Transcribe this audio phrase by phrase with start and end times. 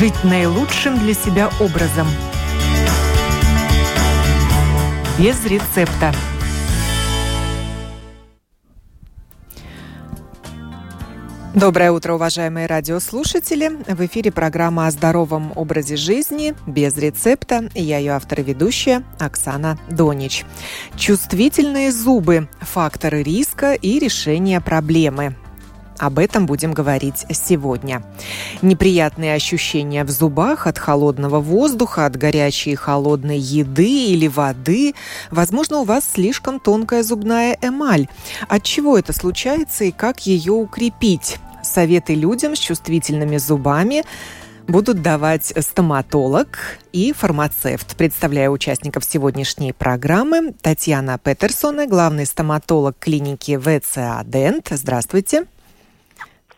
[0.00, 2.06] жить наилучшим для себя образом.
[5.18, 6.14] Без рецепта.
[11.54, 13.68] Доброе утро, уважаемые радиослушатели.
[13.86, 17.68] В эфире программа о здоровом образе жизни без рецепта.
[17.74, 20.46] Я ее автор и ведущая Оксана Донич.
[20.96, 25.36] Чувствительные зубы– факторы риска и решения проблемы.
[26.00, 28.02] Об этом будем говорить сегодня.
[28.62, 34.94] Неприятные ощущения в зубах от холодного воздуха, от горячей и холодной еды или воды.
[35.30, 38.08] Возможно, у вас слишком тонкая зубная эмаль.
[38.48, 41.36] От чего это случается и как ее укрепить?
[41.62, 44.04] Советы людям с чувствительными зубами
[44.66, 47.94] будут давать стоматолог и фармацевт.
[47.96, 50.54] Представляю участников сегодняшней программы.
[50.62, 54.68] Татьяна Петерсона, главный стоматолог клиники ВЦА Дент.
[54.70, 55.44] Здравствуйте.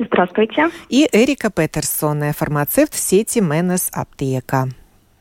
[0.07, 0.71] Здравствуйте.
[0.89, 4.69] И Эрика Петерсон, фармацевт сети Менес Аптека.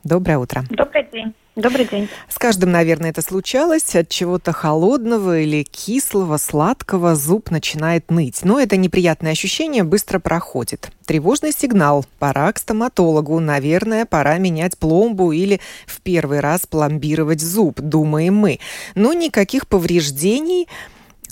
[0.04, 0.64] Доброе утро.
[0.70, 1.34] Добрый день.
[1.54, 2.08] Добрый день.
[2.28, 3.94] С каждым, наверное, это случалось.
[3.94, 8.40] От чего-то холодного или кислого, сладкого зуб начинает ныть.
[8.42, 10.90] Но это неприятное ощущение быстро проходит.
[11.04, 12.06] Тревожный сигнал.
[12.18, 13.38] Пора к стоматологу.
[13.38, 18.58] Наверное, пора менять пломбу или в первый раз пломбировать зуб, думаем мы.
[18.94, 20.68] Но никаких повреждений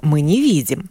[0.03, 0.91] мы не видим.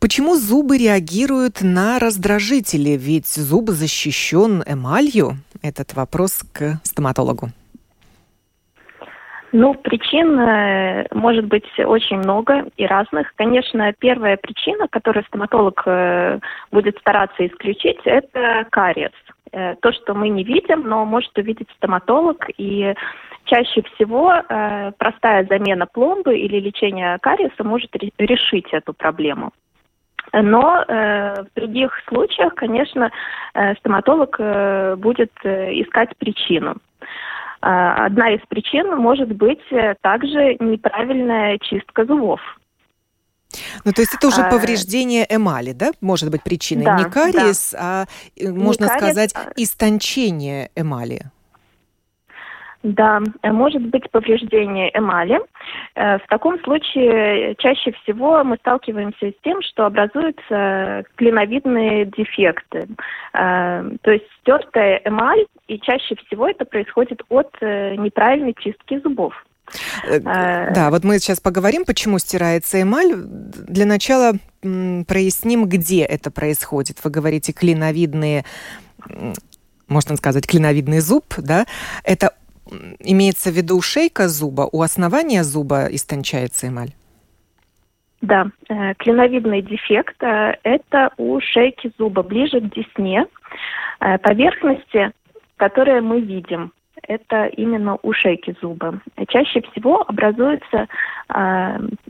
[0.00, 2.90] Почему зубы реагируют на раздражители?
[2.90, 5.32] Ведь зуб защищен эмалью.
[5.60, 7.48] Этот вопрос к стоматологу.
[9.50, 13.32] Ну, причин э, может быть очень много и разных.
[13.34, 16.38] Конечно, первая причина, которую стоматолог э,
[16.70, 19.12] будет стараться исключить, это кариес.
[19.52, 22.46] Э, то, что мы не видим, но может увидеть стоматолог.
[22.58, 22.94] И
[23.46, 24.34] чаще всего
[24.98, 29.52] простая замена пломбы или лечение кариеса может решить эту проблему.
[30.32, 33.10] Но э, в других случаях, конечно,
[33.54, 36.76] э, стоматолог э, будет э, искать причину.
[37.62, 42.40] Э, одна из причин может быть э, также неправильная чистка зубов.
[43.84, 46.84] Ну, то есть это уже повреждение эмали, да, может быть причиной?
[46.84, 47.78] Да, не кариес, да.
[47.80, 51.30] а, э, можно не сказать, кариес, а истончение эмали.
[52.88, 55.38] Да, э, может быть повреждение эмали.
[55.94, 62.88] Э, в таком случае чаще всего мы сталкиваемся с тем, что образуются клиновидные дефекты.
[63.34, 69.34] Э, то есть стертая эмаль, и чаще всего это происходит от неправильной чистки зубов.
[70.22, 73.12] Да, вот мы сейчас поговорим, почему стирается эмаль.
[73.14, 74.32] Для начала
[74.62, 77.04] проясним, где это происходит.
[77.04, 78.44] Вы говорите клиновидные
[79.88, 81.66] можно сказать, клиновидный зуб, да,
[82.04, 82.34] это
[83.00, 86.92] имеется в виду шейка зуба, у основания зуба истончается эмаль?
[88.20, 93.26] Да, э, клиновидный дефект э,– это у шейки зуба, ближе к десне.
[94.00, 95.12] Э, поверхности,
[95.56, 99.00] которые мы видим, это именно у шейки зуба.
[99.28, 100.88] Чаще всего образуются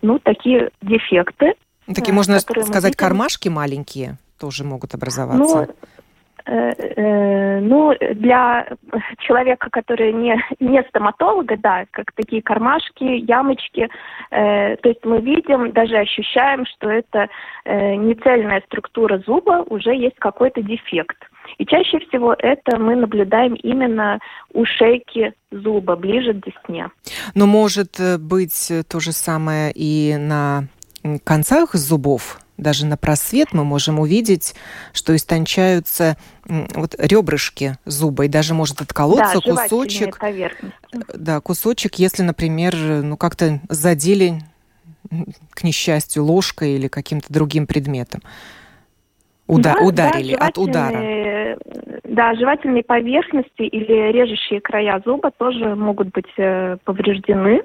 [0.00, 1.54] ну, такие дефекты.
[1.86, 5.66] Такие, можно сказать, кармашки маленькие тоже могут образоваться.
[5.66, 5.88] Ну,
[6.48, 8.66] ну, для
[9.19, 13.88] человека, который не, не стоматолога, да, как такие кармашки, ямочки,
[14.31, 17.28] э, то есть мы видим, даже ощущаем, что это
[17.64, 21.16] э, нецельная структура зуба, уже есть какой-то дефект.
[21.58, 24.19] И чаще всего это мы наблюдаем именно
[24.53, 26.91] у шейки зуба, ближе к десне.
[27.34, 30.64] Но может э, быть то же самое и на
[31.25, 32.38] концах зубов?
[32.58, 34.54] Даже на просвет мы можем увидеть,
[34.92, 40.19] что истончаются вот ребрышки зуба, и даже может отколоться да, кусочек.
[41.14, 44.41] Да, кусочек, если, например, ну как-то задели,
[45.50, 48.20] к несчастью, ложкой или каким-то другим предметом.
[49.46, 51.56] Уда- да, ударили да, от удара.
[52.04, 57.62] Да, жевательные поверхности или режущие края зуба тоже могут быть э, повреждены.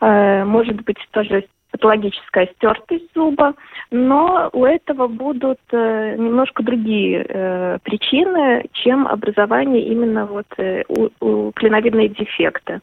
[0.00, 3.54] Э, может быть тоже патологическая стертость зуба,
[3.90, 11.08] но у этого будут э, немножко другие э, причины, чем образование именно вот э, у,
[11.20, 12.80] у клиновидные дефекты.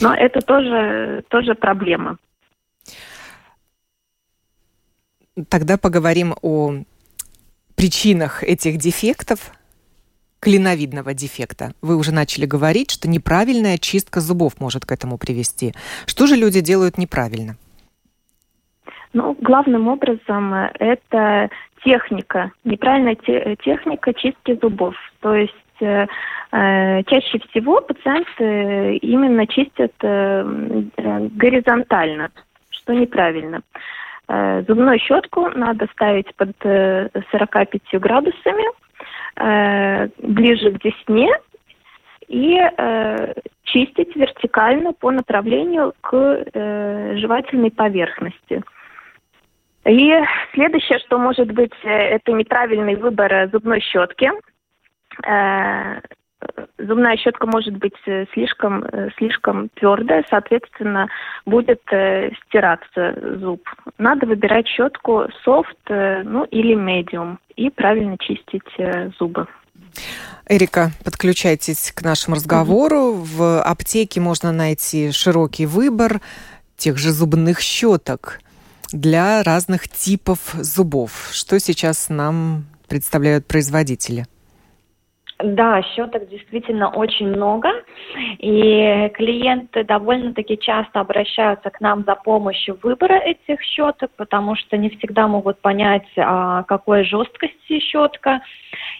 [0.00, 2.18] Но это тоже, тоже проблема.
[5.48, 6.74] Тогда поговорим о
[7.74, 9.52] причинах этих дефектов,
[10.40, 11.72] клиновидного дефекта.
[11.82, 15.72] Вы уже начали говорить, что неправильная чистка зубов может к этому привести.
[16.04, 17.56] Что же люди делают неправильно?
[19.14, 21.50] Ну, главным образом э, это
[21.84, 24.94] техника, неправильная те, техника чистки зубов.
[25.20, 26.06] То есть э,
[26.52, 30.44] э, чаще всего пациенты именно чистят э,
[30.96, 32.30] э горизонтально,
[32.70, 33.60] что неправильно.
[34.28, 38.64] Э, зубную щетку надо ставить под 45 градусами,
[39.36, 41.28] э, ближе к десне
[42.28, 43.34] и э,
[43.64, 48.62] чистить вертикально по направлению к э, жевательной поверхности.
[49.84, 50.12] И
[50.54, 54.30] следующее, что может быть, э, это неправильный выбор зубной щетки.
[55.26, 56.00] Э,
[56.78, 58.84] зубная щетка может быть э, слишком,
[59.18, 61.08] слишком твердая, соответственно,
[61.46, 61.82] будет
[62.46, 63.68] стираться зуб.
[63.98, 68.62] Надо выбирать щетку софт, ну или медиум и правильно чистить
[69.18, 69.46] зубы.
[70.48, 73.12] Эрика, подключайтесь к нашему разговору.
[73.12, 76.20] В аптеке можно найти широкий выбор
[76.76, 78.40] тех же зубных щеток
[78.92, 81.30] для разных типов зубов.
[81.32, 84.26] Что сейчас нам представляют производители?
[85.42, 87.68] Да, щеток действительно очень много,
[88.38, 94.90] и клиенты довольно-таки часто обращаются к нам за помощью выбора этих щеток, потому что не
[94.90, 98.40] всегда могут понять, а, какой жесткости щетка,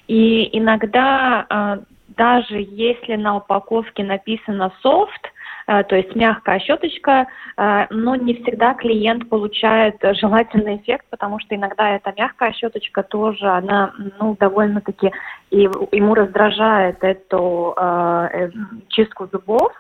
[0.09, 1.79] и иногда а,
[2.09, 5.32] даже если на упаковке написано Э,
[5.67, 7.27] то есть мягкая щеточка,
[7.57, 13.49] э, но не всегда клиент получает желательный эффект, потому что иногда эта мягкая щеточка тоже,
[13.49, 15.13] она ну, довольно-таки
[15.51, 15.61] и
[15.93, 18.51] ему раздражает эту э,
[18.89, 19.73] чистку зубов.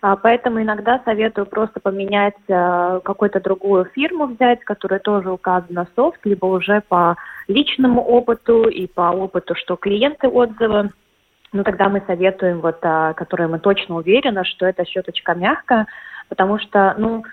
[0.00, 6.82] Поэтому иногда советую просто поменять какую-то другую фирму взять, которая тоже указана софт, либо уже
[6.88, 7.16] по
[7.48, 10.90] личному опыту и по опыту, что клиенты отзывы
[11.52, 15.86] ну тогда мы советуем вот, а, которые мы точно уверены, что эта щеточка мягкая,
[16.28, 17.24] потому что, ну,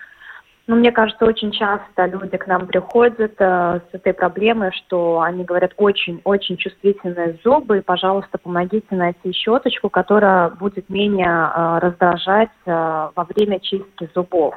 [0.68, 5.44] ну, мне кажется, очень часто люди к нам приходят э, с этой проблемой, что они
[5.44, 12.72] говорят очень-очень чувствительные зубы, и, пожалуйста, помогите найти щеточку, которая будет менее э, раздражать э,
[13.14, 14.56] во время чистки зубов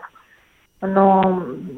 [0.82, 1.24] но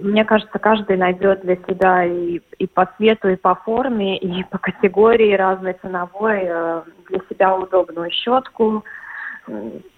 [0.01, 4.59] мне кажется, каждый найдет для себя и, и по цвету, и по форме, и по
[4.59, 8.83] категории разной ценовой э, для себя удобную щетку.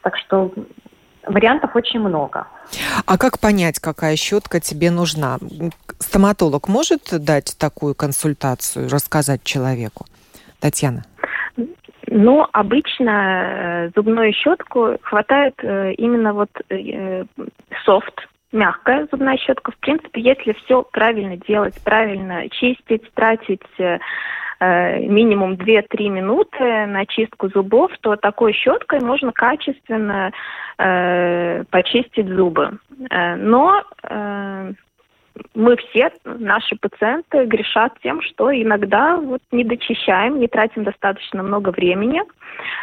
[0.01, 0.53] Так что
[1.25, 2.47] вариантов очень много.
[3.05, 5.37] А как понять, какая щетка тебе нужна?
[5.99, 10.05] Стоматолог может дать такую консультацию, рассказать человеку?
[10.61, 11.03] Татьяна.
[12.07, 16.49] Ну, обычно э, зубную щетку хватает э, именно вот
[17.85, 19.71] софт, мягкая зубная щетка.
[19.71, 23.99] В принципе, если все правильно делать, правильно чистить, тратить э,
[24.59, 30.31] э минимум 2-3 минуты на чистку зубов, то такой щеткой можно качественно
[30.77, 32.77] э, почистить зубы.
[33.09, 33.83] Э, но
[35.55, 41.69] мы все, наши пациенты, грешат тем, что иногда вот не дочищаем, не тратим достаточно много
[41.69, 42.21] времени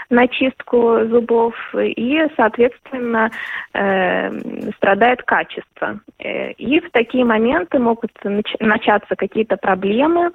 [0.08, 3.30] на чистку зубов, и, соответственно,
[3.72, 6.00] э, страдает качество.
[6.18, 10.32] Э, и в такие моменты могут нач- начаться какие-то проблемы,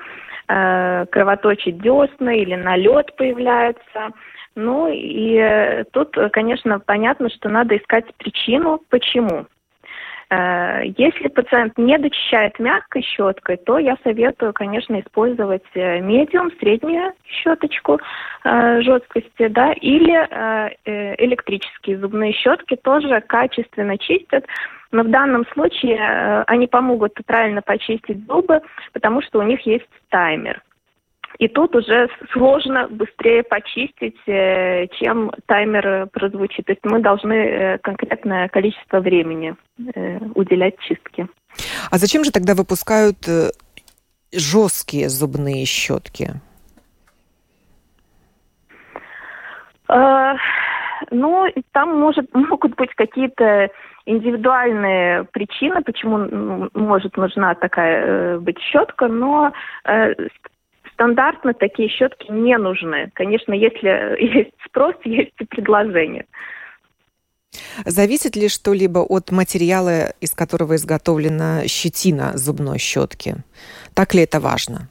[0.48, 4.12] э, кровоточить десна или налет появляется.
[4.56, 9.48] Ну и э, тут, конечно, понятно, что надо искать причину, почему.
[10.30, 17.14] Э, если пациент не дочищает мягкой щеткой, то я советую, конечно, использовать э, медиум, среднюю
[17.26, 18.00] щеточку
[18.44, 20.16] э, жесткости, да, или
[20.86, 24.46] электрические зубные щетки тоже качественно чистят.
[24.92, 28.62] Но в данном случае они помогут правильно почистить зубы,
[28.94, 30.62] потому что у них есть таймер.
[31.38, 36.66] И тут уже сложно быстрее почистить, э, чем таймер прозвучит.
[36.66, 39.56] То есть мы должны э, конкретное количество времени
[39.94, 41.28] э, уделять чистке.
[41.92, 43.18] А зачем же тогда выпускают
[44.32, 46.32] жесткие зубные щетки?
[49.88, 53.70] Ну, там может, могут быть какие-то
[54.06, 59.52] индивидуальные причины, почему может нужна такая быть щетка, но
[60.96, 63.12] Стандартно такие щетки не нужны.
[63.14, 66.26] Конечно, если есть спрос, есть и предложение.
[67.86, 73.36] Зависит ли что-либо от материала, из которого изготовлена щетина зубной щетки?
[73.94, 74.88] Так ли это важно?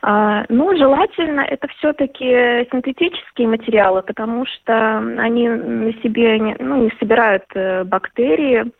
[0.00, 6.92] А, ну, желательно это все-таки синтетические материалы, потому что они на себе не, ну, не
[6.98, 8.72] собирают э, бактерии,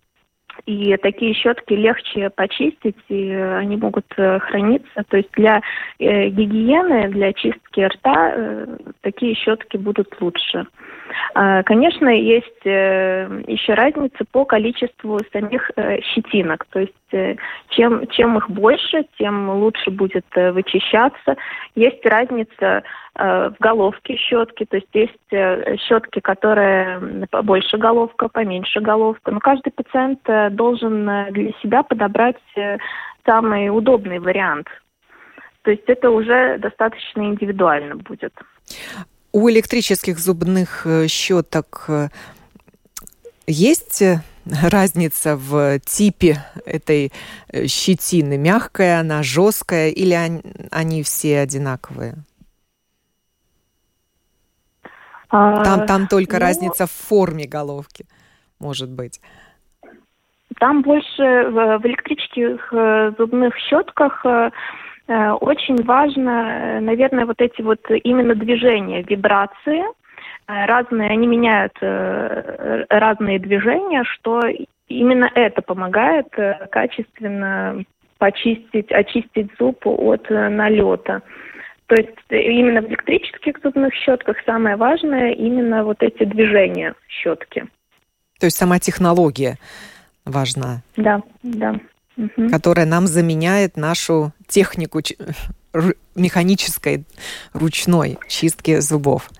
[0.67, 5.05] и такие щетки легче почистить, и они могут э, храниться.
[5.09, 5.61] То есть для
[5.99, 8.67] э, гигиены, для чистки рта э,
[9.01, 10.67] такие щетки будут лучше.
[11.35, 15.71] Э, конечно, есть еще разница по количеству самих
[16.15, 16.67] щетинок.
[16.71, 16.95] То есть
[17.69, 21.37] чем, чем их больше, тем лучше будет э, вычищаться.
[21.75, 22.83] Есть разница
[23.15, 29.31] Э, в головке щетки, то есть есть э, щетки, которые побольше головка, поменьше головка.
[29.31, 32.41] Но каждый пациент э, должен для себя подобрать
[33.27, 34.67] самый удобный вариант.
[35.61, 38.33] То есть это уже достаточно индивидуально будет.
[39.33, 42.09] У электрических зубных э, щеток э,
[43.47, 47.13] есть э, разница в типе этой
[47.67, 48.39] щетины?
[48.39, 50.17] Мягкая она, жесткая или
[50.71, 52.15] они все одинаковые?
[55.31, 58.05] А, там, там только ну, разница в форме головки,
[58.59, 59.21] может быть.
[60.59, 62.73] Там больше в, в электрических
[63.17, 64.25] зубных щетках
[65.09, 69.93] Э, очень важно, наверное, вот эти вот именно движения, вибрации, э,
[70.47, 74.43] разные, они меняют э, разные движения, что
[74.89, 76.29] именно это помогает
[76.71, 77.85] качественно
[78.19, 81.23] почистить, очистить зуб от налета.
[81.87, 87.67] То есть именно в электрических зубных щетках самое важное именно вот эти движения щетки.
[88.39, 89.57] То есть сама технология
[90.25, 90.83] важна.
[90.97, 91.75] Да, да
[92.17, 92.49] угу.
[92.51, 95.01] которая нам заменяет нашу технику
[96.15, 97.05] механической
[97.53, 99.31] ручной чистки зубов.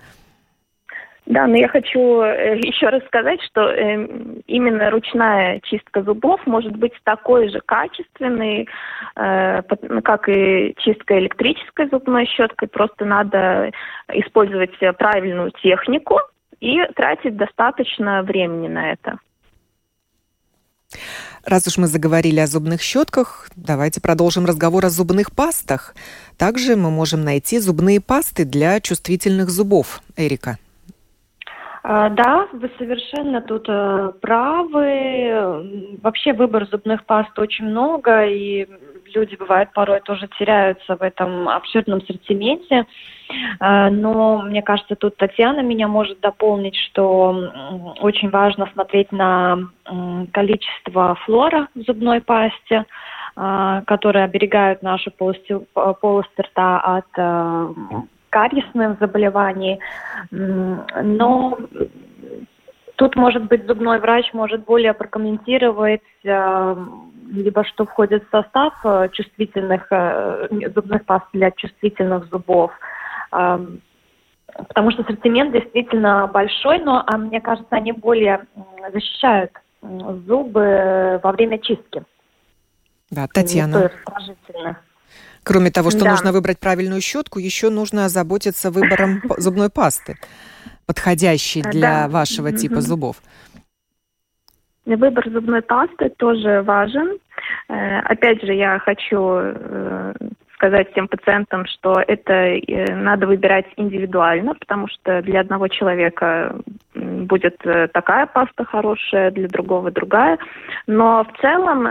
[1.25, 4.07] Да, но я хочу э, еще раз сказать, что э,
[4.45, 8.67] именно ручная чистка зубов может быть такой же качественной,
[9.15, 9.61] э,
[10.03, 12.67] как и чистка электрической зубной щеткой.
[12.67, 13.71] Просто надо
[14.11, 16.19] использовать правильную технику
[16.59, 19.17] и тратить достаточно времени на это.
[21.45, 25.95] Раз уж мы заговорили о зубных щетках, давайте продолжим разговор о зубных пастах.
[26.37, 30.01] Также мы можем найти зубные пасты для чувствительных зубов.
[30.17, 30.57] Эрика.
[31.85, 35.97] А, да, вы совершенно тут э, правы.
[36.01, 38.65] Вообще выбор зубных паст очень много, и
[39.13, 42.85] люди бывают порой тоже теряются в этом обширном ассортименте.
[43.59, 49.59] А, но мне кажется, тут Татьяна меня может дополнить, что очень важно смотреть на
[50.31, 52.85] количество флора в зубной пасте,
[53.35, 57.73] а, которые оберегают нашу полость, полость рта от э,
[58.33, 59.79] кариесных заболеваний.
[60.31, 61.57] Но
[62.95, 66.75] тут, может быть, зубной врач может более прокомментировать э,
[67.31, 72.71] либо что входит в состав э, чувствительных э, зубных паст для чувствительных зубов.
[73.29, 78.45] Потому что ассортимент действительно большой, но а мне кажется, они более
[78.93, 82.03] защищают зубы во время чистки.
[83.09, 83.91] Да, Татьяна.
[85.43, 86.11] Кроме того, что да.
[86.11, 90.15] нужно выбрать правильную щетку, еще нужно озаботиться выбором зубной пасты,
[90.85, 92.07] подходящей для да.
[92.07, 93.17] вашего типа зубов.
[94.85, 97.17] Выбор зубной пасты тоже важен.
[97.69, 100.13] Э, опять же, я хочу э,
[100.63, 106.55] сказать всем пациентам, что это э, надо выбирать индивидуально, потому что для одного человека
[106.95, 107.57] будет
[107.91, 110.37] такая паста хорошая, для другого другая.
[110.87, 111.87] Но в целом,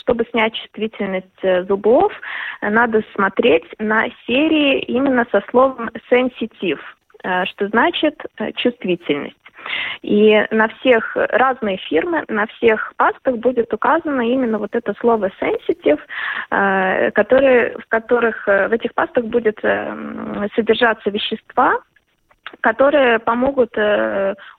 [0.00, 2.12] чтобы снять чувствительность зубов,
[2.60, 6.80] надо смотреть на серии именно со словом «сенситив»,
[7.22, 8.20] что значит
[8.56, 9.36] чувствительность.
[10.02, 16.00] И на всех разные фирмы, на всех пастах будет указано именно вот это слово sensitive,
[16.50, 21.80] э, которые, в которых э, в этих пастах будет э, содержаться вещества,
[22.62, 23.76] которые помогут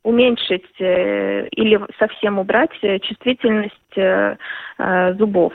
[0.03, 3.75] уменьшить или совсем убрать чувствительность
[5.17, 5.53] зубов.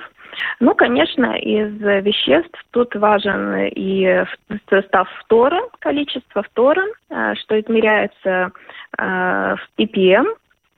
[0.61, 4.25] Ну, конечно, из веществ тут важен и
[4.69, 8.51] состав фтора, количество фтора, э, что измеряется
[8.99, 10.27] э, в ppm.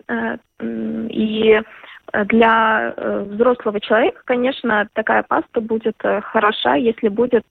[0.08, 1.60] Э, и
[2.24, 7.44] для взрослого человека, конечно, такая паста будет хороша, если будет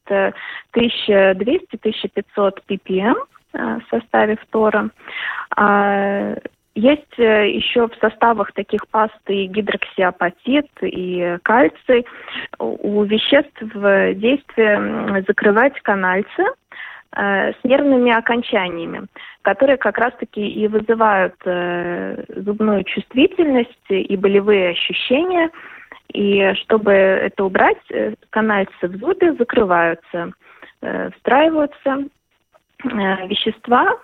[0.76, 3.16] 1200-1500 ppm
[3.54, 4.90] в составе фтора.
[6.78, 12.06] Есть э, еще в составах таких паст и гидроксиапатит, и кальций.
[12.60, 16.44] У веществ в действии закрывать канальцы
[17.16, 19.08] э, с нервными окончаниями,
[19.42, 25.50] которые как раз-таки и вызывают э, зубную чувствительность и болевые ощущения.
[26.14, 27.82] И чтобы это убрать,
[28.30, 30.32] канальцы в зубе закрываются,
[31.16, 32.06] встраиваются
[32.84, 33.98] вещества,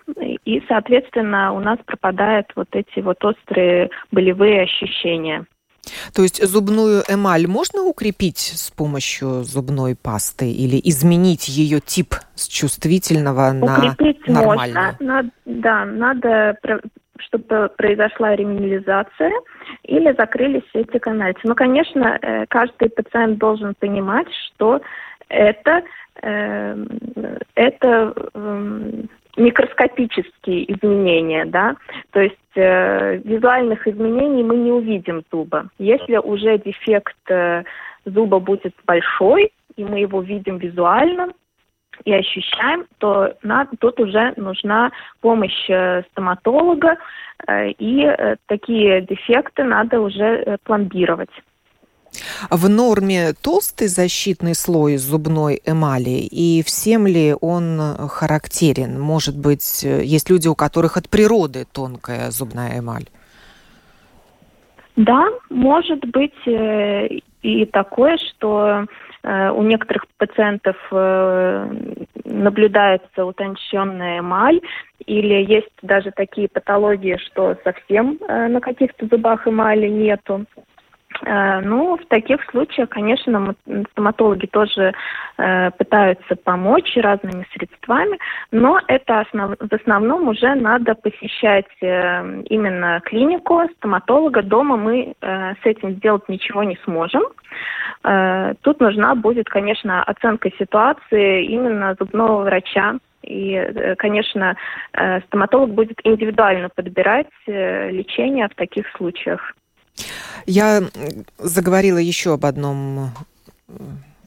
[0.45, 5.45] и, соответственно, у нас пропадают вот эти вот острые болевые ощущения.
[6.15, 12.47] То есть зубную эмаль можно укрепить с помощью зубной пасты или изменить ее тип с
[12.47, 14.85] чувствительного укрепить на нормальную?
[14.85, 14.95] Можно.
[14.99, 16.57] Надо, да, надо,
[17.19, 19.31] чтобы произошла реминализация
[19.83, 21.41] или закрылись эти канальцы.
[21.43, 24.81] Но, конечно, э, каждый пациент должен понимать, что
[25.27, 25.83] это
[26.15, 31.75] это эм, микроскопические изменения, да,
[32.11, 35.69] то есть э, визуальных изменений мы не увидим зуба.
[35.79, 37.63] Если уже дефект э,
[38.05, 41.33] зуба будет большой, и мы его видим визуально,
[42.05, 44.91] и ощущаем, то на, тут уже нужна
[45.21, 46.97] помощь э, стоматолога,
[47.47, 51.29] э, и э, такие дефекты надо уже пломбировать.
[52.49, 57.79] В норме толстый защитный слой зубной эмали, и всем ли он
[58.09, 58.99] характерен?
[58.99, 63.05] Может быть, есть люди, у которых от природы тонкая зубная эмаль?
[64.95, 68.85] Да, может быть и такое, что
[69.23, 71.67] Э, у некоторых пациентов э,
[72.25, 74.59] наблюдается утонченная эмаль,
[75.05, 80.45] или есть даже такие патологии, что совсем э, на каких-то зубах эмали нету.
[81.25, 83.55] Э, ну, в таких случаях, конечно,
[83.91, 84.93] стоматологи тоже
[85.37, 88.17] э, пытаются помочь разными средствами,
[88.51, 94.41] но это основ, в основном уже надо посещать э, именно клинику стоматолога.
[94.41, 97.23] Дома мы э, с этим сделать ничего не сможем.
[98.03, 104.55] Э, тут нужна будет, конечно, оценка ситуации именно зубного врача, и, э, конечно,
[104.93, 109.53] э, стоматолог будет индивидуально подбирать лечение в таких случаях.
[110.45, 110.83] Я
[111.37, 113.11] заговорила еще об одном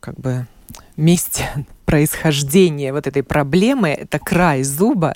[0.00, 0.46] как бы
[0.96, 1.48] месте
[1.84, 3.90] происхождения вот этой проблемы.
[3.90, 5.14] Это край зуба.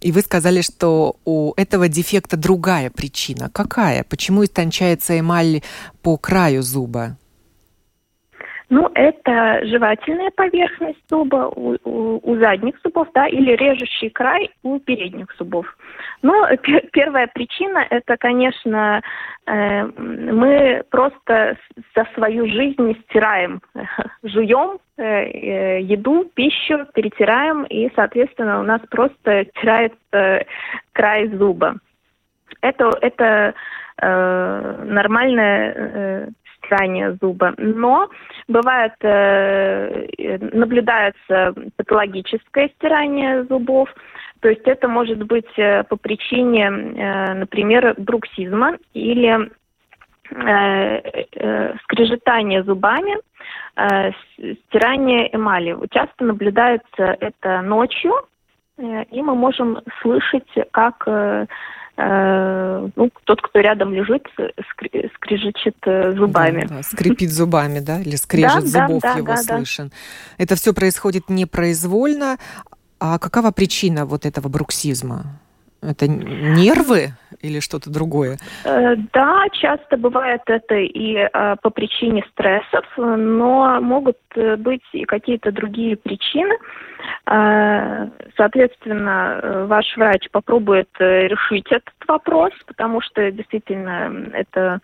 [0.00, 3.50] И вы сказали, что у этого дефекта другая причина.
[3.50, 4.04] Какая?
[4.04, 5.62] Почему истончается эмаль
[6.02, 7.16] по краю зуба?
[8.70, 14.78] Ну, это жевательная поверхность зуба у, у, у задних зубов, да, или режущий край у
[14.78, 15.66] передних зубов.
[16.20, 16.46] Но
[16.92, 19.00] первая причина– это, конечно,
[19.46, 21.56] э, мы просто
[21.96, 23.62] за свою жизнь стираем,
[24.22, 29.94] жуем э, э, еду, пищу, перетираем, и, соответственно, у нас просто стирает
[30.92, 31.76] край зуба.
[32.60, 33.54] Это, это
[34.02, 36.28] э, нормальная э,
[36.68, 37.54] стирания зуба.
[37.56, 38.08] Но
[38.46, 43.88] бывает, э, наблюдается патологическое стирание зубов,
[44.40, 49.50] то есть это может быть э, по причине, э, например, бруксизма или
[50.30, 53.16] э, э, скрежетание зубами,
[53.76, 54.12] э,
[54.68, 55.76] стирание эмали.
[55.90, 58.12] Часто наблюдается это ночью,
[58.76, 64.28] э, и мы можем слышать, как э, Э, ну, тот, кто рядом лежит,
[64.70, 66.66] скри скрежечет э, зубами.
[66.68, 69.88] Да, да, скрипит зубами, да, или скрежет да, зубов да, его да, слышен.
[69.88, 70.44] Да.
[70.44, 72.38] Это все происходит непроизвольно.
[73.00, 75.40] А какова причина вот этого бруксизма?
[75.80, 78.38] Это нервы или что-то другое?
[78.64, 85.04] Э, да, часто бывает это и э, по причине стрессов, но могут э, быть и
[85.04, 86.56] какие-то другие причины.
[88.36, 94.80] Соответственно, ваш врач попробует решить этот вопрос, потому что действительно это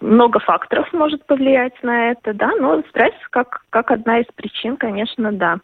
[0.00, 5.32] много факторов может повлиять на это, да, но стресс как, как одна из причин, конечно,
[5.32, 5.58] да.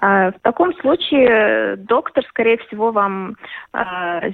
[0.00, 3.36] В таком случае доктор, скорее всего, вам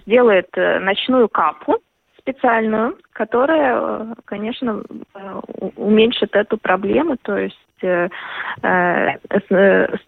[0.05, 1.79] сделает Э, ночную капу
[2.21, 4.83] специальную, которая, э, конечно,
[5.15, 5.41] э,
[5.77, 7.57] уменьшит эту проблему, то есть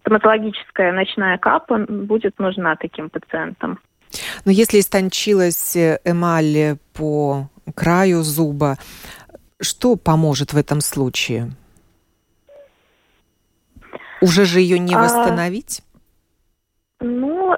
[0.01, 3.79] стоматологическая ночная капа будет нужна таким пациентам.
[4.45, 8.77] Но если истончилась эмаль по краю зуба,
[9.59, 11.51] что поможет в этом случае?
[14.21, 15.81] Уже же ее не а, восстановить?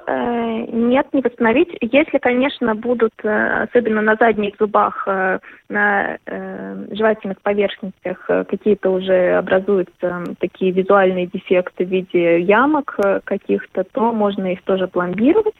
[0.06, 1.76] Э, нет, не восстановить.
[1.80, 8.90] Если, конечно, будут, э, особенно на задних зубах, э, на э, жевательных поверхностях э, какие-то
[8.90, 15.54] уже образуются такие визуальные дефекты в виде ямок э, каких-то, то можно их тоже пломбировать.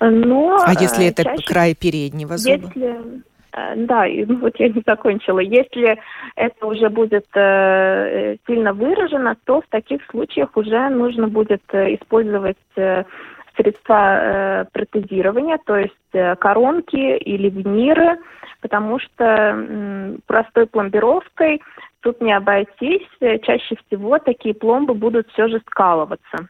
[0.00, 2.56] Но, а если это чаще, край переднего зуба?
[2.56, 5.40] Если, Э, да, и ну, вот я не закончила.
[5.40, 5.98] Если
[6.36, 12.56] это уже будет э, сильно выражено, то в таких случаях уже нужно будет э, использовать
[12.76, 13.04] э,
[13.60, 18.18] средства э, протезирования, то есть э, коронки или виниры,
[18.60, 21.62] потому что э, простой пломбировкой
[22.00, 23.08] тут не обойтись.
[23.42, 26.48] Чаще всего такие пломбы будут все же скалываться.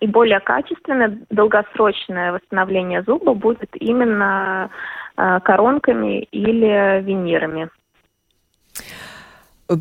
[0.00, 4.70] И более качественное долгосрочное восстановление зуба будет именно
[5.18, 7.70] Э, коронками или винирами.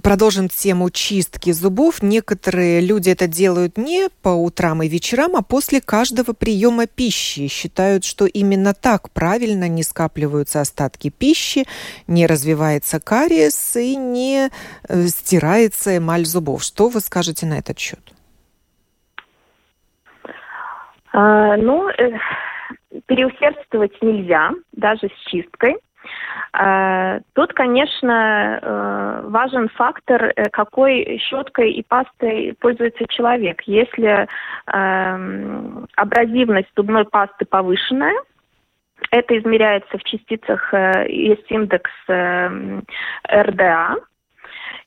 [0.02, 2.02] Продолжим тему чистки зубов.
[2.02, 7.48] Некоторые люди это делают не по утрам и вечерам, а после каждого приема пищи.
[7.48, 11.66] Считают, что именно так правильно не скапливаются остатки пищи,
[12.08, 14.50] не развивается кариес и не
[14.90, 16.64] э, стирается эмаль зубов.
[16.64, 18.02] Что вы скажете на этот счет?
[21.14, 22.12] А, ну, э,
[23.06, 25.76] переусердствовать нельзя, даже с чисткой.
[27.34, 33.62] Тут, конечно, важен фактор, какой щеткой и пастой пользуется человек.
[33.64, 34.28] Если
[34.68, 38.16] эм, абразивность зубной пасты повышенная,
[39.12, 40.74] это измеряется в частицах,
[41.08, 42.84] есть индекс эм,
[43.30, 43.96] РДА,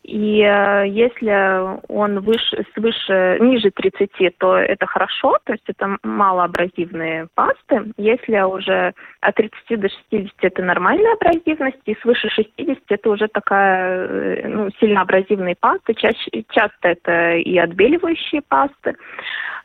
[0.08, 7.28] и э, если он выше, свыше, ниже 30, то это хорошо, то есть это малоабразивные
[7.34, 7.92] пасты.
[7.98, 14.06] Если уже от 30 до 60 это нормальная абразивность, и свыше 60 это уже такая
[14.06, 15.92] э, ну, сильно абразивные пасты.
[15.92, 18.96] Чаще, часто это и отбеливающие пасты.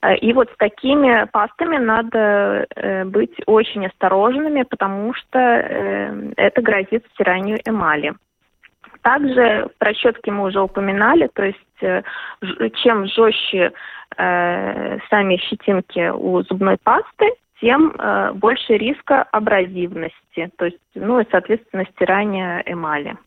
[0.02, 2.68] Э, и вот с такими пастами надо
[3.06, 8.14] быть очень осторожными, потому что это грозит стиранию эмали.
[9.04, 12.02] Также про щетки мы уже упоминали, то есть э,
[12.84, 13.74] чем жестче
[14.18, 21.26] э, сами щетинки у зубной пасты, тем э, больше риска абразивности, то есть, ну и,
[21.30, 23.18] соответственно, стирания эмали.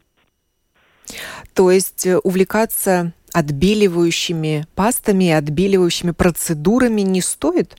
[1.54, 7.76] То есть э, увлекаться отбеливающими пастами и отбеливающими процедурами не стоит?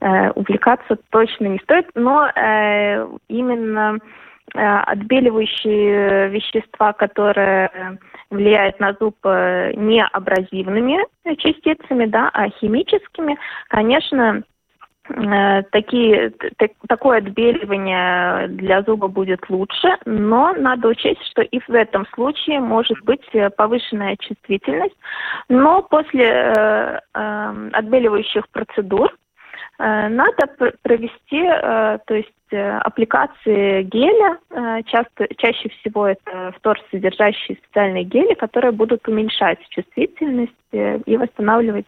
[0.00, 3.98] Э, увлекаться точно не стоит, но э, именно
[4.54, 7.98] отбеливающие вещества, которые
[8.30, 10.98] влияют на зуб э, не абразивными
[11.36, 13.36] частицами, да, а химическими,
[13.68, 14.42] конечно,
[15.08, 21.70] э, такие, так, такое отбеливание для зуба будет лучше, но надо учесть, что и в
[21.70, 23.24] этом случае может быть
[23.56, 24.96] повышенная чувствительность.
[25.48, 29.29] Но после э, э, отбеливающих процедур Э,
[29.80, 34.38] надо провести, э, то есть э, аппликации геля,
[34.86, 41.86] часто, чаще всего это втор, содержащие специальные гели, которые будут уменьшать чувствительность и восстанавливать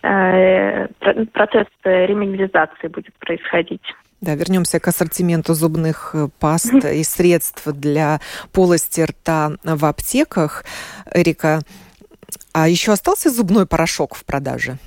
[0.00, 3.82] процесс реминерализации будет происходить.
[4.20, 8.20] Да, вернемся к ассортименту зубных паст и средств для
[8.52, 10.64] полости рта в аптеках.
[11.12, 11.60] Эрика,
[12.52, 14.78] а еще остался зубной порошок в продаже?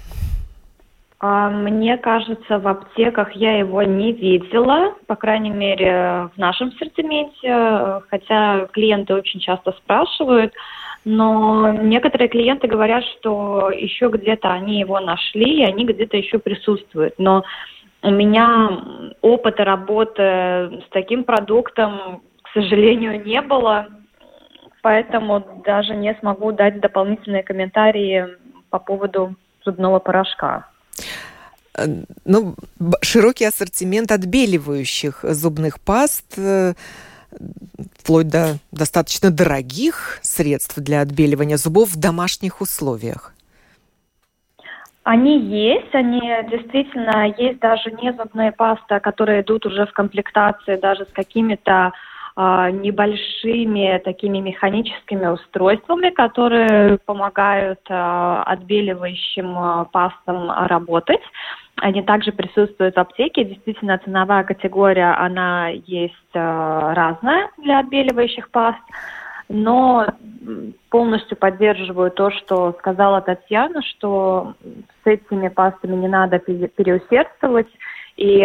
[1.22, 8.02] А, мне кажется, в аптеках я его не видела, по крайней мере, в нашем ассортименте,
[8.10, 10.54] хотя клиенты очень часто спрашивают,
[11.04, 17.16] но некоторые клиенты говорят, что еще где-то они его нашли, и они где-то еще присутствуют.
[17.18, 17.44] Но
[18.02, 18.70] у меня
[19.22, 23.88] опыта работы с таким продуктом, к сожалению, не было,
[24.82, 28.26] поэтому даже не смогу дать дополнительные комментарии
[28.70, 30.70] по поводу зубного порошка.
[31.78, 31.86] Э,
[32.26, 32.56] ну,
[33.02, 36.74] широкий ассортимент отбеливающих зубных паст, э,
[37.98, 43.34] вплоть до достаточно дорогих средств для отбеливания зубов в домашних условиях.
[45.04, 51.06] Они есть, они действительно есть даже не зубные пасты, которые идут уже в комплектации даже
[51.06, 51.94] с какими-то
[52.72, 61.22] небольшими такими механическими устройствами, которые помогают а, отбеливающим а, пастам работать.
[61.76, 63.44] Они также присутствуют в аптеке.
[63.44, 68.80] Действительно, ценовая категория, она есть разная для отбеливающих паст.
[69.48, 70.06] Но
[70.90, 74.54] полностью поддерживаю то, что сказала Татьяна, что
[75.04, 77.68] с этими пастами не надо переусердствовать.
[78.18, 78.42] И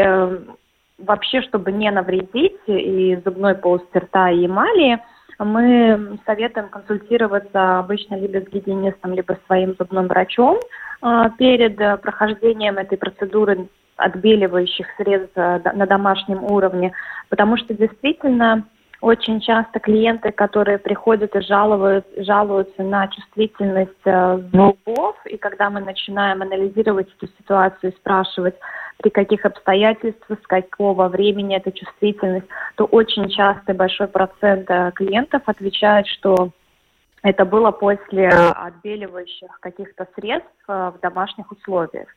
[0.98, 5.00] вообще, чтобы не навредить и зубной полости рта и эмали,
[5.38, 10.60] мы советуем консультироваться обычно либо с гигиенистом, либо своим зубным врачом
[11.02, 16.92] а, перед прохождением этой процедуры отбеливающих средств э, на домашнем уровне,
[17.28, 18.64] потому что действительно
[19.00, 25.80] очень часто клиенты, которые приходят и жалуют, жалуются на чувствительность э, зубов, и когда мы
[25.80, 28.54] начинаем анализировать эту ситуацию и спрашивать,
[28.98, 35.42] при каких обстоятельствах, с какого времени эта чувствительность, то очень часто большой процент э, клиентов
[35.46, 36.50] отвечает, что
[37.22, 42.08] это было после отбеливающих каких-то средств э, в домашних условиях.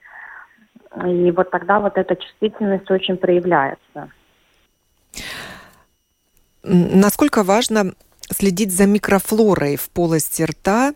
[1.06, 4.12] И вот тогда вот эта чувствительность очень проявляется.
[6.64, 7.94] Насколько важно
[8.30, 10.94] следить за микрофлорой в полости рта,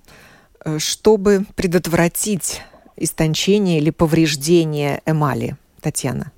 [0.64, 2.62] э, чтобы предотвратить
[2.98, 6.32] истончение или повреждение эмали, Татьяна?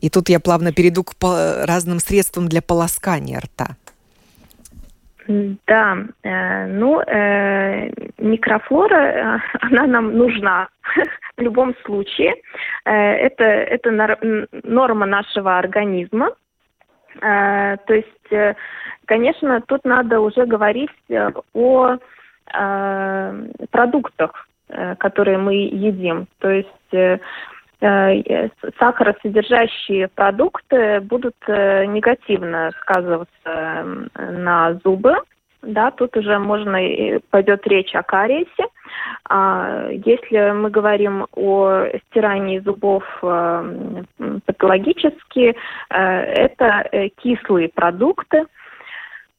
[0.00, 1.12] И тут я плавно перейду к
[1.66, 3.76] разным средствам для полоскания рта.
[5.66, 10.68] Да, э, ну, э, микрофлора, э, она нам нужна
[11.36, 12.34] в любом случае.
[12.84, 13.90] Э, это, это
[14.64, 16.30] норма нашего организма.
[17.20, 18.54] Э, то есть, э,
[19.04, 21.98] конечно, тут надо уже говорить э, о
[23.70, 24.48] продуктах,
[24.98, 26.26] которые мы едим.
[26.40, 27.18] То есть э,
[27.80, 35.16] сахаросодержащие продукты будут негативно сказываться на зубы.
[35.62, 36.78] Да, тут уже можно
[37.30, 38.66] пойдет речь о кариесе.
[39.28, 43.04] А если мы говорим о стирании зубов
[44.46, 45.54] патологически,
[45.88, 48.46] это кислые продукты,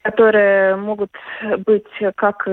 [0.03, 1.11] которые могут
[1.65, 2.47] быть как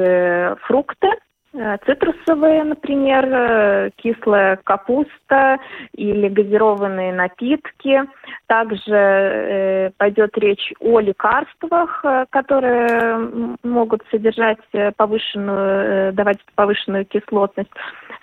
[0.62, 5.58] фрукты, Э, цитрусовые, например, э, кислая капуста
[5.94, 8.02] или газированные напитки.
[8.46, 14.58] Также э, пойдет речь о лекарствах, э, которые могут содержать
[14.96, 17.70] повышенную, давать повышенную кислотность.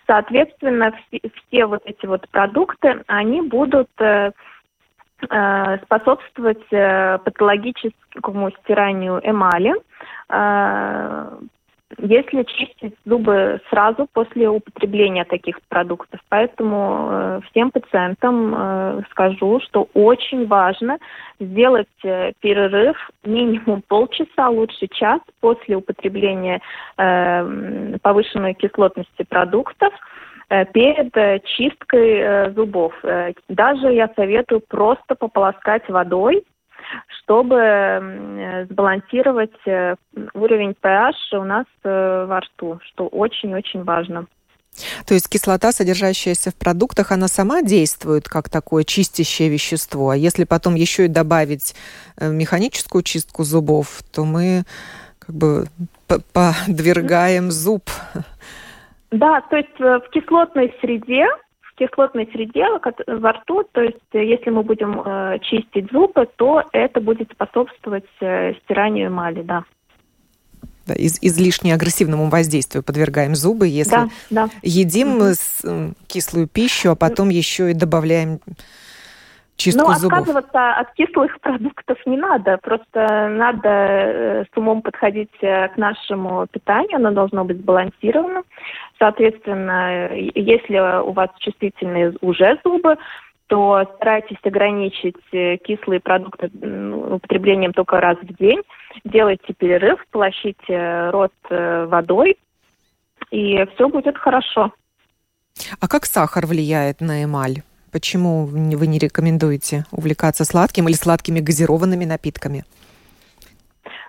[0.06, 3.90] Соответственно, все вот эти вот продукты, они будут
[5.86, 9.74] способствовать патологическому стиранию эмали,
[12.00, 16.20] если чистить зубы сразу после употребления таких продуктов.
[16.30, 20.98] Поэтому э, всем пациентам э, скажу, что очень важно
[21.40, 26.62] сделать э, перерыв минимум полчаса, лучше час после употребления
[26.98, 29.94] э, повышенной кислотности продуктов
[30.50, 32.94] э, перед э, чисткой зубов.
[33.50, 36.44] Даже я советую просто пополоскать водой
[37.22, 39.96] чтобы сбалансировать э,
[40.34, 44.28] уровень pH у нас э, во рту, что очень-очень важно.
[45.08, 50.10] То есть кислота, содержащаяся в продуктах, она сама действует как такое чистящее вещество.
[50.10, 51.76] А если потом еще и добавить
[52.18, 54.64] э, механическую чистку зубов, то мы
[55.20, 55.66] как бы
[56.08, 57.84] подвергаем зуб.
[59.12, 61.26] Да, то есть в кислотной среде
[61.76, 62.66] кислотной среде
[63.08, 68.06] во рту, то есть э, если мы будем э, чистить зубы, то это будет способствовать
[68.22, 69.64] э, стиранию эмали, да.
[70.88, 74.50] Да, из, излишне агрессивному воздействию подвергаем зубы, если да, да.
[74.62, 75.24] едим угу.
[75.34, 75.64] с,
[76.08, 78.40] кислую пищу, а потом еще и добавляем
[79.56, 80.12] чистку ну, зубов.
[80.12, 82.58] Ну, отказываться от кислых продуктов не надо.
[82.62, 86.98] Просто надо э, с умом подходить э, к нашему питанию.
[86.98, 88.44] Оно должно быть сбалансированным.
[89.00, 92.98] Соответственно, если у вас чувствительные уже зубы,
[93.48, 98.62] то старайтесь ограничить э, кислые продукты употреблением только раз в день.
[99.04, 102.38] Делайте перерыв, полощите рот водой,
[103.30, 104.72] и все будет хорошо.
[105.80, 107.62] А как сахар влияет на эмаль?
[107.92, 112.66] Почему вы не рекомендуете увлекаться сладким или сладкими газированными напитками?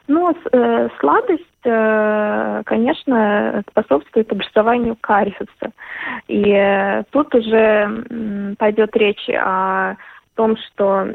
[0.09, 5.73] Ну, э, сладость, э, конечно, способствует образованию кариеса.
[6.29, 9.97] И э, тут уже э, пойдет речь о
[10.37, 11.09] том, что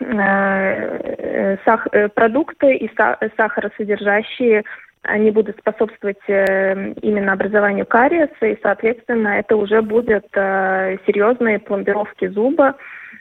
[0.00, 4.64] э, сах, э, продукты и са, сахаросодержащие
[5.04, 12.26] они будут способствовать э, именно образованию кариеса, и, соответственно, это уже будет э, серьезные пломбировки
[12.28, 12.76] зуба.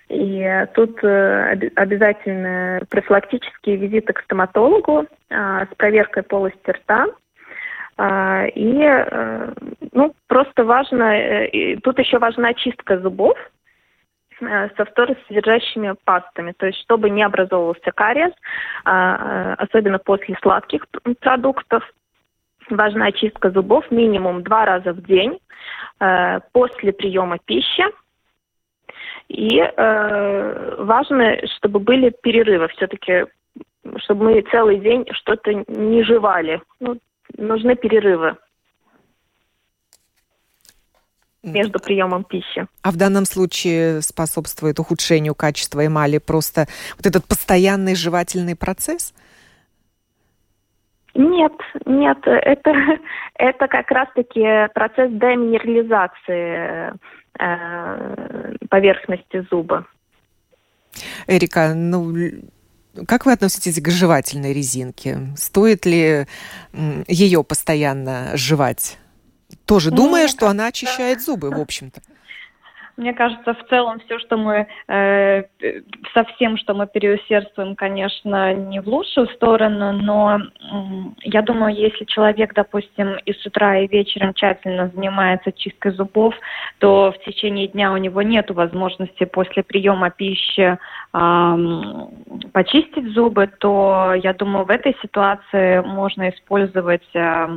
[0.10, 7.08] И тут э, обязательно профилактические визиты к стоматологу с проверкой полости рта.
[8.56, 9.06] И
[9.92, 11.48] ну, просто важно,
[11.84, 13.38] тут еще важна очистка зубов,
[14.42, 18.34] Э, со фторосодержащими пастами, то есть чтобы не образовывался кариес,
[18.84, 20.86] а, э, особенно после сладких
[21.20, 21.84] продуктов.
[22.70, 25.40] Важна очистка зубов минимум два раза в день
[26.00, 27.84] э, после приема пищи.
[29.30, 32.68] И важно, чтобы были перерывы.
[32.70, 33.26] Все-таки,
[33.98, 36.62] чтобы мы целый день что-то не жевали.
[36.80, 37.00] Ну,
[37.38, 38.36] нужны перерывы
[41.42, 42.68] между приемом пищи.
[42.84, 49.14] А в данном случае способствует ухудшению качества эмали просто вот этот постоянный жевательный процесс?
[51.16, 51.54] Нет,
[51.86, 52.74] нет, это,
[53.36, 56.94] это как раз-таки процесс деминерализации
[57.40, 59.86] э, поверхности зуба.
[61.28, 62.14] Эрика, ну,
[63.08, 65.18] как вы относитесь к жевательной резинке?
[65.36, 66.26] Стоит ли
[67.08, 68.98] ее постоянно жевать?
[69.66, 72.02] Тоже ну, думая, что она очищает зубы, в общем-то.
[72.96, 75.44] Мне кажется, в целом все, что мы э,
[76.14, 76.26] со
[76.58, 80.42] что мы переусердствуем, конечно, не в лучшую сторону, но э,
[81.24, 86.36] я думаю, если человек, допустим, и с утра, и вечером тщательно занимается чисткой зубов,
[86.78, 90.78] то в течение дня у него нет возможности после приема пищи
[91.14, 91.58] э,
[92.52, 97.48] почистить зубы, то я думаю, в этой ситуации можно использовать э,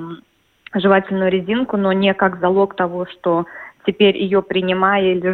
[0.75, 3.46] жевательную резинку, но не как залог того, что
[3.87, 5.33] теперь ее принимая или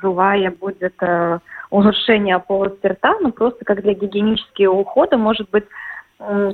[0.00, 1.38] жевая будет э,
[1.70, 5.64] улучшение полости рта, но просто как для гигиенического ухода, может быть,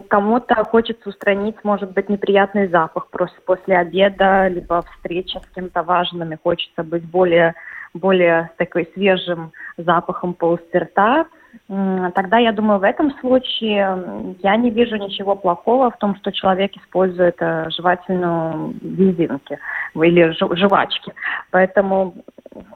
[0.09, 6.33] кому-то хочется устранить, может быть, неприятный запах просто после обеда, либо встречи с кем-то важным,
[6.33, 7.55] и хочется быть более
[7.95, 11.27] более такой свежим запахом полости рта,
[11.69, 16.77] тогда я думаю, в этом случае я не вижу ничего плохого в том, что человек
[16.77, 19.59] использует э, жевательную резинки
[19.95, 21.13] или жвачки.
[21.51, 22.15] Поэтому,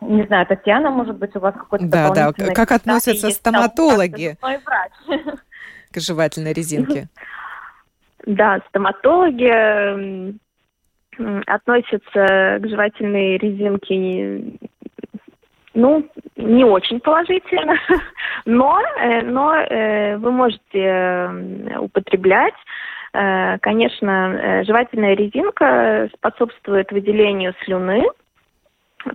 [0.01, 4.37] не знаю, Татьяна, может быть, у вас какой-то Да, да, как относятся стоматологи
[5.93, 7.09] к жевательной резинке?
[8.27, 10.39] Да, стоматологи
[11.47, 14.59] относятся к жевательной резинке
[15.75, 17.77] ну, не очень положительно,
[18.45, 21.31] но, э, но э, вы можете
[21.79, 22.55] употреблять.
[23.13, 28.05] Э, конечно, жевательная резинка способствует выделению слюны,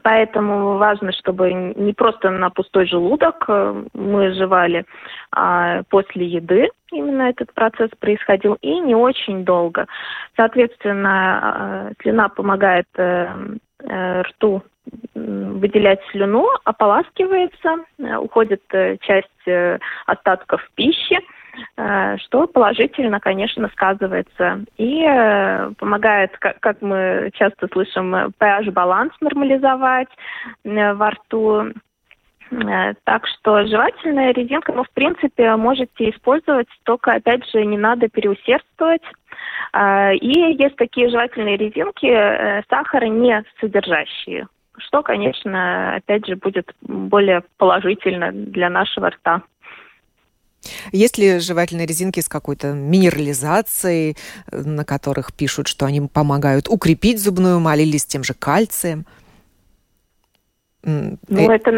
[0.02, 3.48] Поэтому важно, чтобы не просто на пустой желудок
[3.93, 4.86] мы жевали,
[5.32, 9.86] а после еды именно этот процесс происходил, и не очень долго.
[10.36, 12.88] Соответственно, слюна помогает
[13.88, 14.63] рту
[15.13, 21.17] выделять слюну, ополаскивается, э, уходит э, часть э, остатков пищи,
[21.76, 25.04] что положительно, конечно, сказывается и
[25.78, 30.10] помогает, как мы часто слышим, pH-баланс нормализовать
[30.63, 31.74] во рту.
[33.04, 39.02] Так что жевательная резинка, ну, в принципе, можете использовать, только, опять же, не надо переусердствовать.
[40.22, 48.32] И есть такие жевательные резинки, сахара не содержащие что, конечно, опять же, будет более положительно
[48.32, 49.41] для нашего рта.
[50.91, 54.17] Есть ли жевательные резинки с какой-то минерализацией,
[54.51, 59.06] на которых пишут, что они помогают укрепить зубную эмаль или с тем же кальцием?
[60.86, 61.56] Ну, э...
[61.56, 61.71] это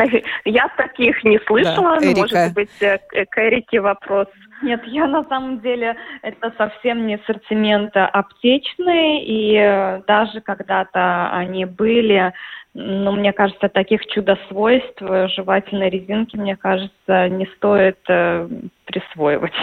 [0.43, 4.27] я таких не слышала, да, но, может быть, э, к Эрике вопрос.
[4.63, 11.65] Нет, я на самом деле это совсем не ассортимент аптечный, и э, даже когда-то они
[11.65, 12.33] были,
[12.73, 18.47] но мне кажется, таких чудо-свойств жевательной резинки, мне кажется, не стоит э,
[18.85, 19.53] присвоивать.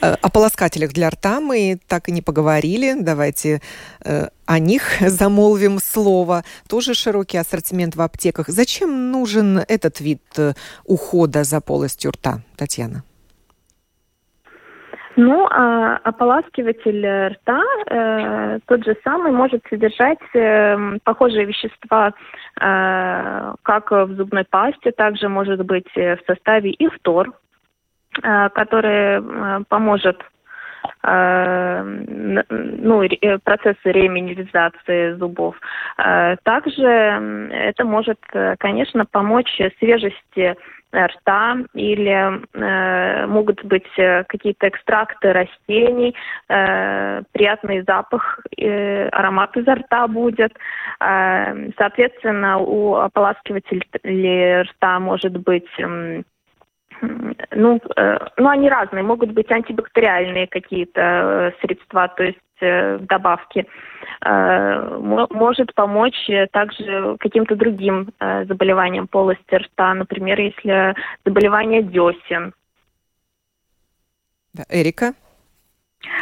[0.00, 2.94] Э, о полоскателях для рта мы так и не поговорили.
[2.98, 3.60] Давайте
[4.04, 6.44] э, о них замолвим слово.
[6.68, 8.48] Тоже широкий ассортимент в аптеках.
[8.48, 13.04] Зачем нужен этот вид э, ухода за полостью рта, Татьяна?
[15.16, 22.14] Ну, а ополаскиватель рта э, тот же самый может содержать э, похожие вещества,
[22.60, 27.32] э, как в зубной пасте, также может быть в составе и фтор,
[28.22, 30.31] э, который э, поможет э,
[31.04, 35.56] ну, э, процессы реминерализации зубов.
[35.96, 38.18] Также это может,
[38.58, 40.56] конечно, помочь свежести
[40.94, 46.14] рта или э, могут быть э, какие-то экстракты растений,
[46.48, 50.52] э, приятный запах, э, аромат изо рта будет.
[51.00, 56.22] Э, соответственно, у ополаскивателей рта может быть э,
[57.02, 59.02] ну, э, ну, они разные.
[59.02, 63.66] Могут быть антибактериальные какие-то э, средства, то есть э, добавки.
[64.24, 72.54] Может помочь также каким-то другим заболеваниям полости рта, например, если заболевание десен.
[74.68, 75.14] Эрика?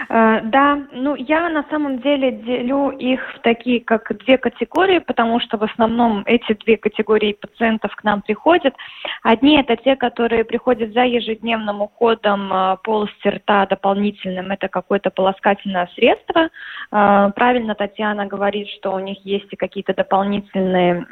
[0.09, 5.40] Э, да, ну я на самом деле делю их в такие как две категории, потому
[5.40, 8.75] что в основном эти две категории пациентов к нам приходят.
[9.23, 15.88] Одни это те, которые приходят за ежедневным уходом э, полости рта дополнительным, это какое-то полоскательное
[15.95, 16.49] средство.
[16.93, 21.07] Э, правильно Татьяна говорит, что у них есть и какие-то дополнительные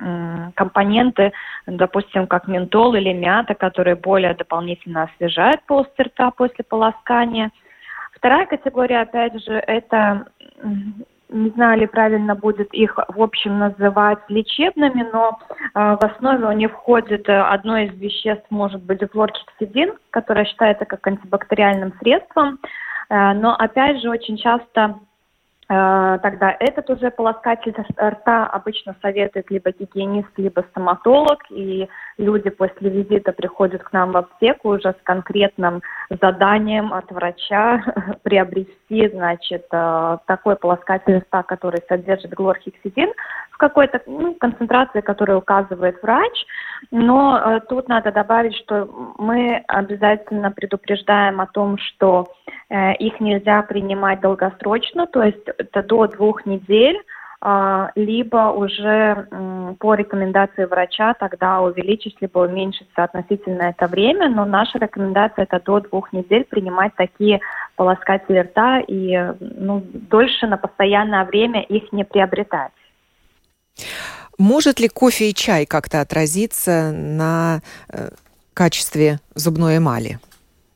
[0.55, 1.33] компоненты,
[1.67, 7.51] допустим, как ментол или мята, которые более дополнительно освежают полость рта после полоскания.
[8.19, 10.27] Вторая категория, опять же, это
[11.31, 15.39] не знаю ли правильно будет их в общем называть лечебными, но
[15.75, 20.87] э, в основе у них входит э, одно из веществ, может быть, флоркексидин, которое считается
[20.87, 22.59] как антибактериальным средством,
[23.11, 24.99] э, но опять же очень часто
[25.69, 33.33] тогда этот уже полоскатель рта обычно советует либо гигиенист, либо стоматолог, и люди после визита
[33.33, 37.83] приходят к нам в аптеку уже с конкретным заданием от врача
[38.23, 43.12] приобрести, значит, э, такой полоскатель рта, который содержит глорхексидин
[43.51, 46.47] в какой-то ну, концентрации, которую указывает врач.
[46.91, 48.89] Но э, тут надо добавить, что
[49.19, 56.07] мы обязательно предупреждаем о том, что э, их нельзя принимать долгосрочно, то есть это до
[56.07, 56.99] двух недель,
[57.41, 59.29] а, либо уже
[59.79, 65.81] по рекомендации врача тогда увеличить либо уменьшится относительно это время, но наша рекомендация это до
[65.81, 67.41] двух недель принимать такие
[67.77, 72.73] полоскатели рта и ну, дольше на постоянное время их не приобретать.
[74.37, 78.09] Может ли кофе и чай как-то отразиться на э,
[78.53, 80.19] качестве зубной эмали,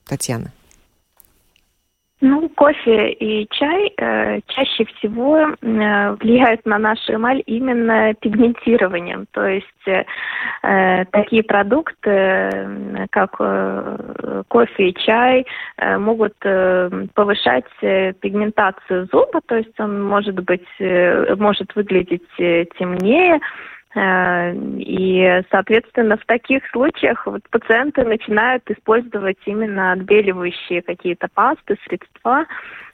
[0.06, 0.52] Татьяна?
[2.24, 9.26] Ну, кофе и чай э, чаще всего э, влияют на нашу эмаль именно пигментированием.
[9.32, 10.04] То есть э,
[10.62, 15.44] э такие продукты, э, как э, кофе и чай,
[15.78, 22.22] э, могут э, повышать э, пигментацию зуба, то есть он может быть, э, может выглядеть
[22.38, 23.40] э, темнее,
[23.94, 32.46] и, соответственно, в таких случаях вот пациенты начинают использовать именно отбеливающие какие-то пасты, средства.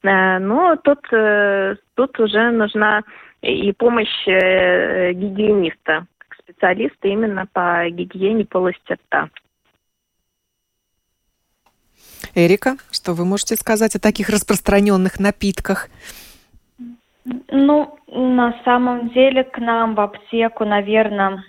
[0.03, 3.03] Э, но тут, э, тут уже нужна
[3.43, 6.07] и помощь гигиениста,
[6.43, 9.29] специалиста именно по гигиене полости рта.
[12.35, 15.89] Эрика, что вы можете сказать о таких распространенных напитках?
[17.51, 21.45] Ну, на самом деле к нам в аптеку, наверное,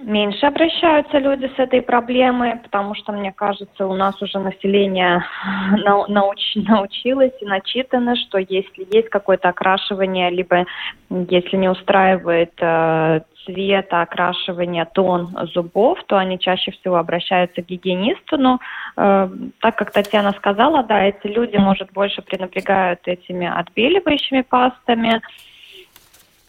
[0.00, 5.22] меньше обращаются люди с этой проблемой, потому что, мне кажется, у нас уже население
[6.08, 10.64] науч, научилось и начитано, что если есть какое-то окрашивание, либо
[11.10, 18.38] если не устраивает э, цвета, окрашивания, тон зубов, то они чаще всего обращаются к гигиенисту.
[18.38, 18.60] Но
[18.96, 19.28] э,
[19.60, 25.20] так как Татьяна сказала, да, эти люди, может, больше пренебрегают этими отбеливающими пастами.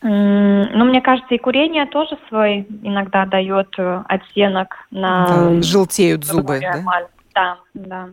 [0.06, 5.28] Ну, мне кажется, и курение тоже свой иногда дает э, оттенок на...
[5.28, 7.08] Да, желтеют зубы, да?
[7.34, 8.10] Да, да.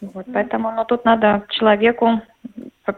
[0.00, 2.22] Вот, поэтому ну, тут надо человеку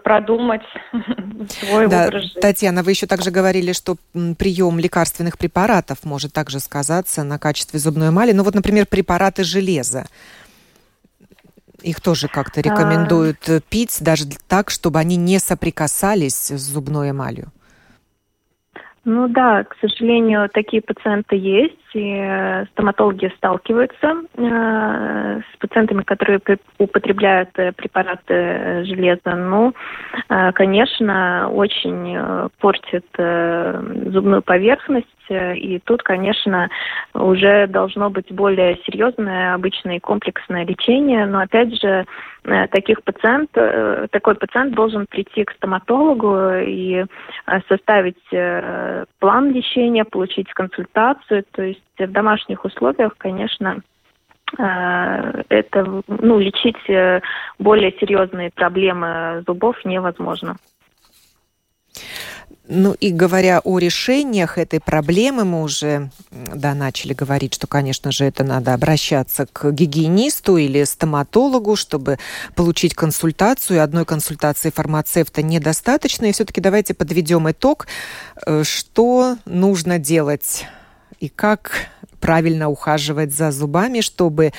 [0.05, 0.63] продумать
[1.49, 2.41] свой да, образ жизни.
[2.41, 3.97] Татьяна, вы еще также говорили, что
[4.37, 8.33] прием лекарственных препаратов может также сказаться на качестве зубной эмали.
[8.33, 10.07] Ну вот, например, препараты железа.
[11.81, 12.63] Их тоже как-то а.
[12.63, 13.61] рекомендуют а...
[13.61, 17.51] пить, даже так, чтобы они не соприкасались с зубной эмалью.
[19.05, 26.41] Ну да, к сожалению, такие пациенты есть, и э, стоматологи сталкиваются э, с пациентами, которые
[26.79, 29.35] употребляют э, препараты э, железа.
[29.35, 29.73] Ну,
[30.29, 36.71] э, конечно, очень портит э, зубную поверхность, и тут, конечно,
[37.13, 42.07] уже должно быть более серьезное, обычное и комплексное лечение, но опять же,
[42.71, 43.51] таких пациент,
[44.11, 47.05] такой пациент должен прийти к стоматологу и
[47.69, 48.17] составить
[49.19, 51.45] план лечения, получить консультацию.
[51.53, 53.81] То есть в домашних условиях, конечно,
[54.57, 57.23] это, ну, лечить
[57.59, 60.57] более серьезные проблемы зубов невозможно.
[62.71, 68.27] Ну и говоря о решениях этой проблемы, мы уже да, начали говорить, что, конечно же,
[68.27, 72.19] это надо обращаться к гигиенисту или стоматологу, чтобы
[72.55, 73.83] получить консультацию.
[73.83, 76.27] Одной консультации фармацевта недостаточно.
[76.27, 77.87] И все-таки давайте подведем итог,
[78.45, 80.67] э, что нужно делать
[81.21, 81.73] и как
[82.21, 84.53] правильно ухаживать за зубами, чтобы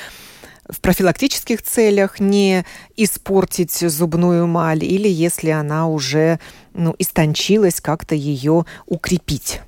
[0.69, 2.63] в профилактических целях не
[2.95, 6.39] испортить зубную эмаль или если она уже
[6.73, 9.61] ну, истончилась, как-то ее укрепить.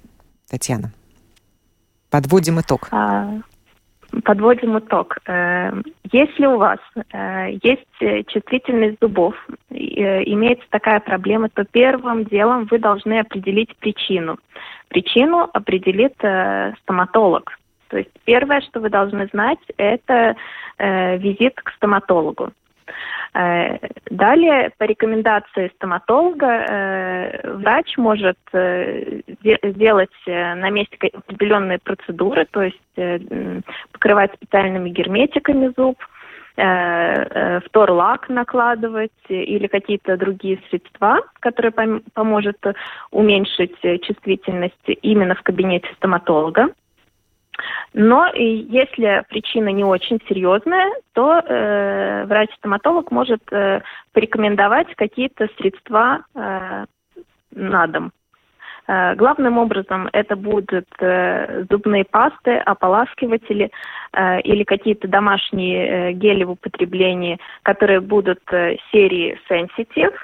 [0.50, 0.92] Татьяна,
[2.10, 2.88] подводим итог.
[2.92, 3.40] А,
[4.24, 5.18] подводим итог.
[5.28, 5.72] Э,
[6.12, 6.80] если у вас
[7.14, 9.36] э, есть чувствительность зубов,
[9.70, 9.76] э,
[10.26, 14.38] имеется такая проблема, то первым делом вы должны определить причину.
[14.90, 16.16] Причину определит
[16.82, 17.58] стоматолог.
[17.88, 20.36] То есть первое, что вы должны знать, это
[20.78, 22.52] э, визит к стоматологу.
[23.34, 23.78] Э,
[24.10, 32.78] далее, по рекомендации стоматолога, э, врач может сделать на месте определенные процедуры, то есть
[33.94, 35.98] покрывать специальными герметиками зуб,
[36.54, 42.58] втор-лак накладывать или какие-то другие средства, которые пом- поможет
[43.12, 46.70] уменьшить чувствительность именно в кабинете стоматолога.
[47.94, 53.82] Но и если причина не очень серьезная, то э, врач-стоматолог может э,
[54.14, 56.86] порекомендовать какие-то средства э,
[57.52, 58.12] на дом.
[58.88, 63.72] Э, главным образом это будут э, зубные пасты, ополаскиватели
[64.14, 70.16] э, или какие-то домашние э, гели в употреблении, которые будут э, серии Sensitive,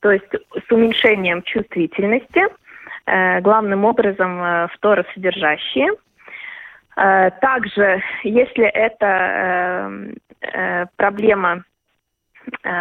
[0.00, 2.42] то есть с уменьшением чувствительности,
[3.06, 5.90] э, главным образом э, фторосодержащие–
[6.96, 11.62] также, если это э, э, проблема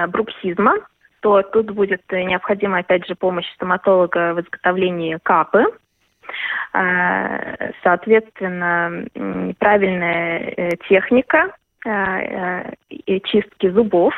[0.08, 0.76] бруксизма,
[1.22, 5.66] то тут будет необходима, опять же, помощь стоматолога в изготовлении капы.
[7.82, 9.06] Соответственно,
[9.58, 11.52] правильная техника
[11.86, 14.14] чистки зубов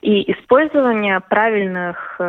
[0.00, 2.20] и использование правильных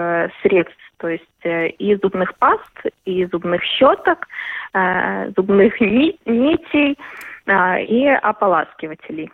[0.42, 4.28] средств, то есть и зубных паст, и зубных щеток,
[5.36, 6.98] зубных нитей
[7.88, 9.32] и ополаскивателей.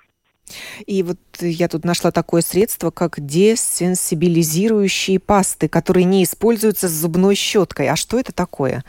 [0.86, 7.36] И вот я тут нашла такое средство, как десенсибилизирующие пасты, которые не используются с зубной
[7.36, 7.89] щеткой.
[7.89, 8.84] А что это такое?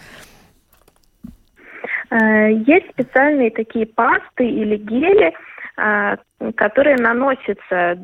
[2.10, 5.32] Э, есть специальные такие пасты или гели, э,
[5.76, 7.98] которые наносятся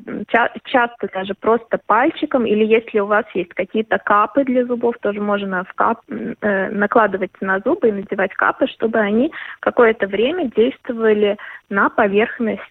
[0.64, 5.64] часто даже просто пальчиком, или если у вас есть какие-то капы для зубов, тоже можно
[5.64, 11.36] в кап, э, накладывать на зубы и надевать капы, чтобы они какое-то время действовали
[11.68, 12.62] на поверхность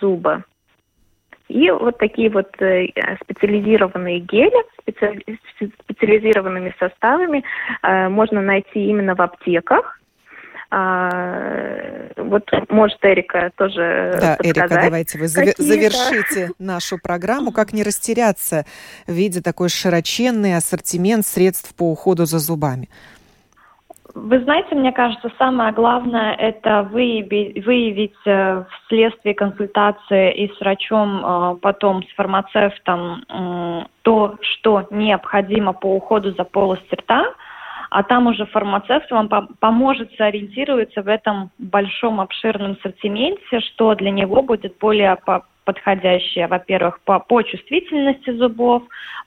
[0.00, 0.44] зуба.
[1.48, 7.42] И вот такие вот специализированные гели специализированными составами
[7.82, 9.98] можно найти именно в аптеках.
[10.76, 14.58] А, вот может Эрика тоже Да, подсказать.
[14.58, 17.52] Эрика, давайте вы завершите нашу программу.
[17.52, 18.64] Как не растеряться,
[19.06, 22.88] видя такой широченный ассортимент средств по уходу за зубами?
[24.14, 31.24] Вы знаете, мне кажется, самое главное это выявить, выявить э, вследствие консультации и с врачом,
[31.24, 37.26] э, потом с фармацевтом то, что необходимо по уходу за полостью рта,
[37.90, 39.28] а там уже фармацевт вам
[39.60, 45.16] поможет сориентироваться в этом большом обширном ассортименте, что для него будет более
[45.64, 48.82] подходящее, во-первых, по, по чувствительности зубов,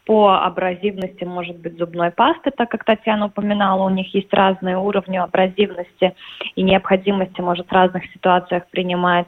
[0.05, 5.18] по абразивности, может быть, зубной пасты, так как Татьяна упоминала, у них есть разные уровни
[5.18, 6.14] абразивности
[6.55, 9.28] и необходимости, может, в разных ситуациях принимать.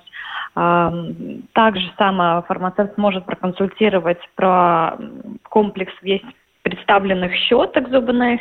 [0.54, 4.98] Также сам фармацевт может проконсультировать про
[5.44, 6.22] комплекс весь
[6.64, 8.40] представленных щеток зубных.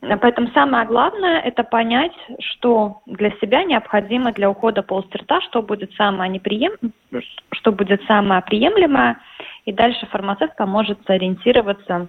[0.00, 5.92] Поэтому самое главное– это понять, что для себя необходимо для ухода полости рта, что будет
[5.94, 6.72] самое, неприем...
[7.52, 9.18] что будет самое приемлемое,
[9.64, 12.08] и дальше фармацевт поможет сориентироваться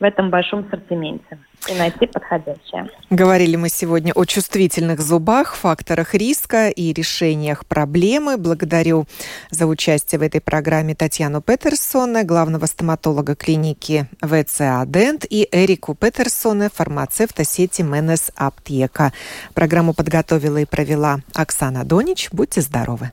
[0.00, 1.38] в этом большом ассортименте
[1.68, 2.88] и найти подходящее.
[3.10, 8.38] Говорили мы сегодня о чувствительных зубах, факторах риска и решениях проблемы.
[8.38, 9.04] Благодарю
[9.50, 16.70] за участие в этой программе Татьяну Петерсона, главного стоматолога клиники ВЦА Дент, и Эрику Петерсона,
[16.70, 19.12] фармацевта сети Менес Аптека.
[19.52, 22.30] Программу подготовила и провела Оксана Донич.
[22.32, 23.12] Будьте здоровы!